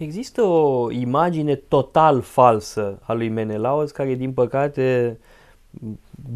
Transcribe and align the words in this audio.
Există 0.00 0.42
o 0.42 0.90
imagine 0.90 1.54
total 1.54 2.20
falsă 2.20 2.98
a 3.02 3.12
lui 3.12 3.28
Menelaos 3.28 3.90
care, 3.90 4.14
din 4.14 4.32
păcate, 4.32 5.18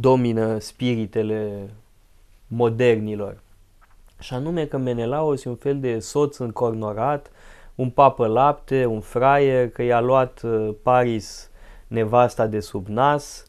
domină 0.01 0.59
spiritele 0.59 1.71
modernilor. 2.47 3.41
Și 4.19 4.35
anume 4.35 4.65
că 4.67 4.77
Menelaos 4.77 5.45
e 5.45 5.49
un 5.49 5.55
fel 5.55 5.81
de 5.81 5.99
soț 5.99 6.37
încornorat, 6.37 7.31
un 7.75 7.91
papă 7.91 8.27
lapte, 8.27 8.87
un 8.87 9.01
fraier, 9.01 9.69
că 9.69 9.83
i-a 9.83 10.01
luat 10.01 10.43
uh, 10.43 10.75
Paris 10.83 11.51
nevasta 11.87 12.47
de 12.47 12.61
sub 12.61 12.87
nas 12.87 13.47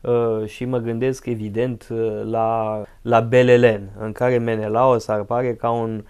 uh, 0.00 0.46
și 0.46 0.64
mă 0.64 0.78
gândesc 0.78 1.26
evident 1.26 1.88
uh, 1.90 2.22
la, 2.24 2.82
la 3.02 3.20
Belelen, 3.20 3.90
în 3.98 4.12
care 4.12 4.38
Menelaos 4.38 5.08
ar 5.08 5.22
pare 5.22 5.54
ca 5.54 5.70
un 5.70 6.04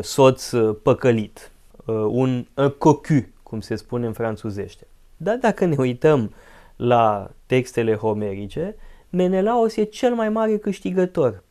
soț 0.00 0.50
păcălit, 0.82 1.53
un, 1.86 2.46
un 2.54 2.74
cocu, 2.78 3.26
cum 3.42 3.60
se 3.60 3.74
spune 3.74 4.06
în 4.06 4.12
franțuzește. 4.12 4.86
Dar 5.16 5.36
dacă 5.36 5.64
ne 5.64 5.74
uităm 5.78 6.32
la 6.76 7.30
textele 7.46 7.94
homerice, 7.94 8.76
Menelaos 9.10 9.76
e 9.76 9.82
cel 9.82 10.14
mai 10.14 10.28
mare 10.28 10.56
câștigător. 10.56 11.42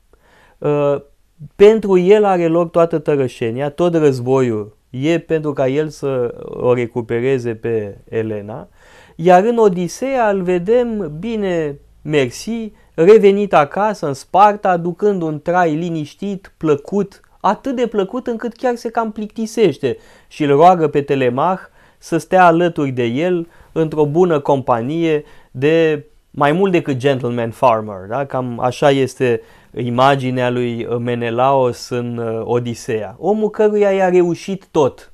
Pentru 1.56 1.98
el 1.98 2.24
are 2.24 2.48
loc 2.48 2.72
toată 2.72 3.00
tărășenia, 3.00 3.70
tot 3.70 3.96
războiul 3.96 4.78
e 4.90 5.20
pentru 5.20 5.54
ca 5.54 5.68
el 5.68 5.90
să 5.90 6.36
o 6.46 6.74
recupereze 6.74 7.56
pe 7.56 7.98
Elena, 8.10 8.68
iar 9.16 9.44
în 9.44 9.58
Odiseea 9.58 10.30
îl 10.30 10.42
vedem 10.42 11.18
bine, 11.20 11.80
mersi, 12.02 12.72
revenit 12.94 13.54
acasă 13.54 14.08
în 14.08 14.14
Sparta, 14.14 14.70
aducând 14.70 15.22
un 15.22 15.42
trai 15.42 15.76
liniștit, 15.76 16.54
plăcut, 16.58 17.22
atât 17.46 17.76
de 17.76 17.88
plăcut 17.88 18.28
încât 18.28 18.56
chiar 18.56 18.76
se 18.76 18.90
cam 18.90 19.12
plictisește 19.12 19.98
și 20.28 20.44
îl 20.44 20.56
roagă 20.56 20.88
pe 20.88 21.02
Telemach 21.02 21.60
să 21.98 22.18
stea 22.18 22.46
alături 22.46 22.92
de 22.92 23.04
el 23.04 23.48
într-o 23.72 24.06
bună 24.06 24.40
companie 24.40 25.24
de 25.52 26.06
mai 26.32 26.52
mult 26.52 26.72
decât 26.72 26.98
gentleman 26.98 27.52
farmer, 27.52 28.08
da? 28.10 28.26
cam 28.26 28.60
așa 28.60 28.90
este 28.90 29.42
imaginea 29.78 30.50
lui 30.50 30.88
Menelaos 31.00 31.90
în 31.90 32.18
uh, 32.18 32.42
Odiseea. 32.44 33.16
Omul 33.20 33.50
căruia 33.50 33.92
i-a 33.92 34.10
reușit 34.10 34.68
tot. 34.72 35.14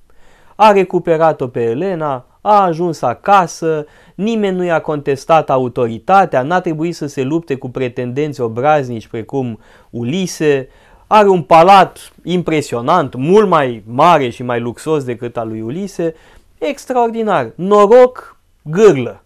A 0.55 0.71
recuperat-o 0.71 1.47
pe 1.47 1.61
Elena, 1.63 2.25
a 2.41 2.63
ajuns 2.63 3.01
acasă, 3.01 3.85
nimeni 4.15 4.57
nu 4.57 4.63
i-a 4.63 4.79
contestat 4.79 5.49
autoritatea, 5.49 6.41
n-a 6.41 6.59
trebuit 6.59 6.95
să 6.95 7.07
se 7.07 7.23
lupte 7.23 7.55
cu 7.55 7.69
pretendenți 7.69 8.41
obraznici 8.41 9.07
precum 9.07 9.59
Ulise, 9.89 10.67
are 11.11 11.27
un 11.27 11.41
palat 11.41 12.11
impresionant, 12.23 13.15
mult 13.15 13.47
mai 13.47 13.83
mare 13.87 14.29
și 14.29 14.43
mai 14.43 14.59
luxos 14.59 15.03
decât 15.03 15.37
al 15.37 15.47
lui 15.47 15.61
Ulise, 15.61 16.15
extraordinar, 16.57 17.51
noroc, 17.55 18.37
gârlă. 18.61 19.23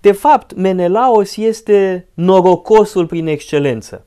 De 0.00 0.12
fapt, 0.12 0.54
Menelaos 0.54 1.36
este 1.36 2.08
norocosul 2.14 3.06
prin 3.06 3.26
excelență. 3.26 4.06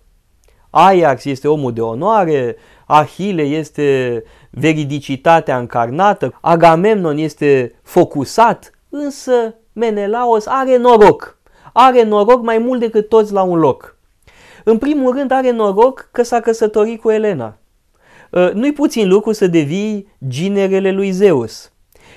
Ajax 0.69 1.25
este 1.25 1.47
omul 1.47 1.73
de 1.73 1.81
onoare, 1.81 2.55
Ahile 2.85 3.43
este 3.43 4.23
veridicitatea 4.49 5.57
încarnată, 5.57 6.33
Agamemnon 6.41 7.17
este 7.17 7.75
focusat, 7.83 8.71
însă 8.89 9.55
Menelaos 9.73 10.45
are 10.45 10.77
noroc. 10.77 11.37
Are 11.73 12.03
noroc 12.03 12.41
mai 12.41 12.57
mult 12.57 12.79
decât 12.79 13.09
toți 13.09 13.33
la 13.33 13.41
un 13.41 13.59
loc. 13.59 13.96
În 14.69 14.77
primul 14.77 15.15
rând 15.15 15.31
are 15.31 15.51
noroc 15.51 16.09
că 16.11 16.23
s-a 16.23 16.39
căsătorit 16.39 17.01
cu 17.01 17.09
Elena. 17.09 17.57
Ă, 18.33 18.51
nu-i 18.53 18.73
puțin 18.73 19.07
lucru 19.07 19.31
să 19.31 19.47
devii 19.47 20.07
ginerele 20.27 20.91
lui 20.91 21.11
Zeus. 21.11 21.71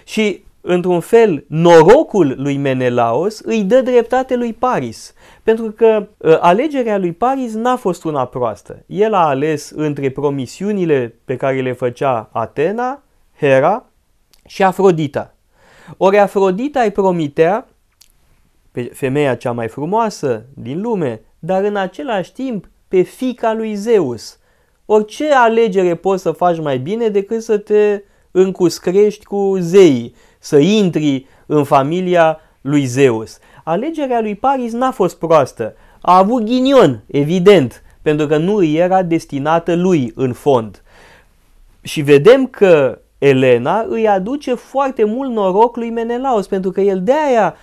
Și 0.05 0.45
într-un 0.61 1.01
fel, 1.01 1.45
norocul 1.49 2.35
lui 2.37 2.57
Menelaos 2.57 3.41
îi 3.41 3.63
dă 3.63 3.81
dreptate 3.81 4.37
lui 4.37 4.53
Paris, 4.53 5.15
pentru 5.43 5.71
că 5.71 6.09
uh, 6.17 6.37
alegerea 6.41 6.99
lui 6.99 7.13
Paris 7.13 7.55
n-a 7.55 7.77
fost 7.77 8.05
una 8.05 8.25
proastă. 8.25 8.85
El 8.87 9.15
a 9.15 9.27
ales 9.27 9.71
între 9.71 10.11
promisiunile 10.11 11.15
pe 11.25 11.37
care 11.37 11.61
le 11.61 11.73
făcea 11.73 12.29
Atena, 12.33 13.03
Hera 13.39 13.85
și 14.47 14.63
Afrodita. 14.63 15.35
Ori 15.97 16.19
Afrodita 16.19 16.81
îi 16.81 16.91
promitea 16.91 17.69
pe 18.73 18.83
femeia 18.83 19.35
cea 19.35 19.53
mai 19.53 19.69
frumoasă 19.69 20.45
din 20.55 20.81
lume, 20.81 21.21
dar 21.41 21.65
în 21.65 21.77
același 21.77 22.33
timp 22.33 22.69
pe 22.89 23.03
fica 23.03 23.53
lui 23.53 23.75
Zeus. 23.75 24.39
Orice 24.87 25.33
alegere 25.33 25.95
poți 25.95 26.23
să 26.23 26.31
faci 26.31 26.59
mai 26.59 26.79
bine 26.79 27.09
decât 27.09 27.43
să 27.43 27.59
te 27.59 28.03
încuscrești 28.31 29.25
cu 29.25 29.57
zeii 29.59 30.15
să 30.39 30.59
intri 30.59 31.27
în 31.47 31.65
familia 31.65 32.41
lui 32.61 32.85
Zeus. 32.85 33.39
Alegerea 33.65 34.21
lui 34.21 34.35
Paris 34.35 34.73
n-a 34.73 34.91
fost 34.91 35.19
proastă. 35.19 35.75
A 36.01 36.17
avut 36.17 36.45
ghinion, 36.45 37.03
evident, 37.07 37.83
pentru 38.03 38.27
că 38.27 38.37
nu 38.37 38.55
îi 38.55 38.77
era 38.77 39.03
destinată 39.03 39.75
lui 39.75 40.13
în 40.15 40.33
fond. 40.33 40.83
Și 41.83 42.01
vedem 42.01 42.47
că 42.47 42.99
Elena 43.19 43.85
îi 43.89 44.09
aduce 44.09 44.55
foarte 44.55 45.05
mult 45.05 45.31
noroc 45.31 45.77
lui 45.77 45.91
Menelaos, 45.91 46.47
pentru 46.47 46.71
că 46.71 46.81
el 46.81 47.03
de 47.03 47.13
aia 47.29 47.57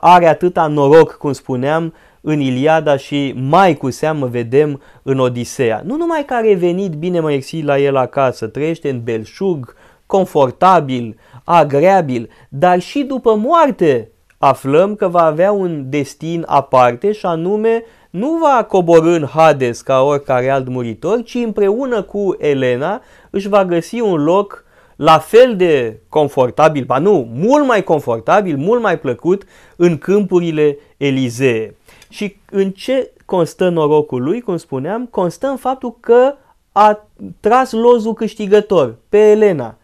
are 0.00 0.26
atâta 0.26 0.66
noroc, 0.66 1.12
cum 1.12 1.32
spuneam, 1.32 1.94
în 2.28 2.40
Iliada 2.40 2.96
și 2.96 3.34
mai 3.36 3.74
cu 3.74 3.90
seamă 3.90 4.26
vedem 4.26 4.82
în 5.02 5.18
Odiseea. 5.18 5.82
Nu 5.84 5.96
numai 5.96 6.24
că 6.24 6.34
a 6.34 6.40
revenit 6.40 6.92
bine 6.92 7.20
mai 7.20 7.62
la 7.64 7.78
el 7.78 7.96
acasă, 7.96 8.46
trăiește 8.46 8.90
în 8.90 9.02
belșug, 9.02 9.74
confortabil, 10.06 11.18
agreabil, 11.44 12.28
dar 12.48 12.78
și 12.80 13.02
după 13.02 13.34
moarte 13.34 14.10
aflăm 14.38 14.94
că 14.94 15.08
va 15.08 15.22
avea 15.22 15.52
un 15.52 15.84
destin 15.88 16.44
aparte 16.46 17.12
și 17.12 17.26
anume 17.26 17.84
nu 18.10 18.38
va 18.42 18.64
coborâ 18.64 19.14
în 19.14 19.26
Hades 19.26 19.80
ca 19.80 20.02
oricare 20.02 20.50
alt 20.50 20.68
muritor, 20.68 21.22
ci 21.22 21.34
împreună 21.34 22.02
cu 22.02 22.36
Elena 22.38 23.02
își 23.30 23.48
va 23.48 23.64
găsi 23.64 24.00
un 24.00 24.24
loc 24.24 24.64
la 24.96 25.18
fel 25.18 25.56
de 25.56 26.00
confortabil, 26.08 26.84
ba 26.84 26.98
nu, 26.98 27.28
mult 27.32 27.66
mai 27.66 27.84
confortabil, 27.84 28.56
mult 28.56 28.82
mai 28.82 28.98
plăcut 28.98 29.42
în 29.76 29.98
câmpurile 29.98 30.78
Elizee. 30.96 31.76
Și 32.08 32.36
în 32.50 32.70
ce 32.70 33.12
constă 33.24 33.68
norocul 33.68 34.22
lui, 34.22 34.40
cum 34.40 34.56
spuneam, 34.56 35.06
constă 35.06 35.46
în 35.46 35.56
faptul 35.56 35.96
că 36.00 36.34
a 36.72 37.08
tras 37.40 37.72
lozul 37.72 38.14
câștigător 38.14 38.96
pe 39.08 39.30
Elena. 39.30 39.78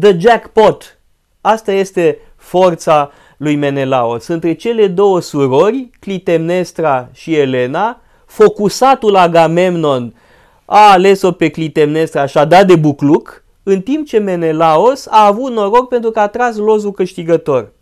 The 0.00 0.18
jackpot, 0.18 0.96
Asta 1.46 1.72
este 1.72 2.18
forța 2.36 3.10
lui 3.36 3.56
Menelaos. 3.56 4.26
Între 4.26 4.52
cele 4.52 4.86
două 4.86 5.20
surori, 5.20 5.90
Clitemnestra 6.00 7.08
și 7.12 7.34
Elena, 7.34 8.00
focusatul 8.24 9.16
Agamemnon 9.16 10.14
a 10.64 10.90
ales-o 10.90 11.32
pe 11.32 11.48
Clitemnestra 11.48 12.26
și 12.26 12.38
a 12.38 12.44
dat 12.44 12.66
de 12.66 12.76
bucluc, 12.76 13.44
în 13.68 13.80
timp 13.80 14.06
ce 14.06 14.18
Menelaos 14.18 15.06
a 15.06 15.26
avut 15.26 15.52
noroc 15.52 15.88
pentru 15.88 16.10
că 16.10 16.20
a 16.20 16.28
tras 16.28 16.56
lozul 16.56 16.92
câștigător. 16.92 17.72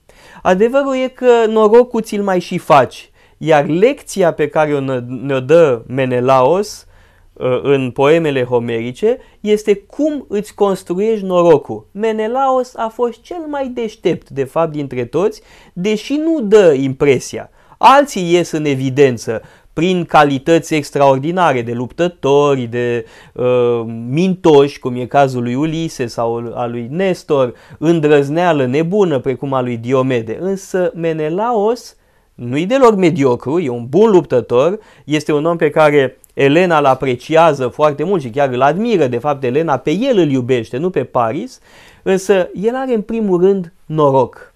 Adevărul 0.43 0.95
e 0.95 1.09
că 1.09 1.47
norocul 1.49 2.03
ți-l 2.03 2.22
mai 2.22 2.41
și 2.41 2.59
faci, 2.59 3.11
iar 3.39 3.67
lecția 3.67 4.33
pe 4.33 4.49
care 4.49 4.75
o 4.75 4.81
ne-o 4.81 5.41
dă 5.41 5.83
Menelaos 5.87 6.87
Uh, 7.34 7.61
în 7.62 7.91
poemele 7.91 8.44
homerice 8.44 9.19
este 9.41 9.75
cum 9.75 10.25
îți 10.28 10.55
construiești 10.55 11.25
norocul. 11.25 11.87
Menelaos 11.93 12.75
a 12.77 12.89
fost 12.89 13.21
cel 13.23 13.44
mai 13.49 13.69
deștept, 13.69 14.31
de 14.31 14.44
fapt, 14.44 14.73
dintre 14.73 15.05
toți, 15.05 15.43
deși 15.73 16.15
nu 16.15 16.41
dă 16.41 16.73
impresia. 16.73 17.50
Alții 17.78 18.33
ies 18.33 18.50
în 18.50 18.65
evidență 18.65 19.43
prin 19.75 20.05
calități 20.05 20.75
extraordinare 20.75 21.62
de 21.62 21.73
luptători, 21.73 22.62
de 22.62 23.07
uh, 23.33 23.83
mintoși, 24.09 24.79
cum 24.79 24.97
e 24.97 25.07
cazul 25.07 25.43
lui 25.43 25.55
Ulise 25.55 26.07
sau 26.07 26.53
al 26.55 26.71
lui 26.71 26.89
Nestor, 26.91 27.55
îndrăzneală 27.79 28.67
nebună, 28.67 29.19
precum 29.19 29.53
a 29.53 29.61
lui 29.61 29.76
Diomede. 29.76 30.38
Însă 30.41 30.93
Menelaos 30.94 31.97
nu-i 32.35 32.67
deloc 32.67 32.94
mediocru, 32.97 33.59
e 33.59 33.69
un 33.69 33.87
bun 33.88 34.11
luptător, 34.11 34.79
este 35.05 35.32
un 35.32 35.44
om 35.44 35.56
pe 35.56 35.71
care 35.71 36.19
Elena 36.35 36.79
îl 36.79 36.85
apreciază 36.85 37.69
foarte 37.69 38.05
mult 38.05 38.23
și 38.23 38.31
chiar 38.31 38.49
îl 38.49 38.62
admiră, 38.62 39.06
de 39.06 39.19
fapt 39.19 39.44
Elena 39.44 39.76
pe 39.76 39.91
el 39.91 40.19
îl 40.19 40.31
iubește, 40.31 40.76
nu 40.76 40.91
pe 40.91 41.05
Paris, 41.05 41.61
însă 42.03 42.49
el 42.55 42.75
are 42.75 42.94
în 42.94 43.03
primul 43.03 43.41
rând 43.41 43.73
noroc. 43.87 44.54